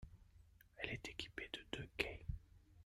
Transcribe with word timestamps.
Elle 0.77 0.89
est 0.89 1.09
équipée 1.09 1.47
de 1.53 1.77
deux 1.77 1.87
quais. 1.95 2.25